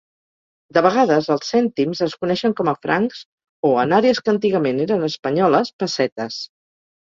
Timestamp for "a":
2.73-2.75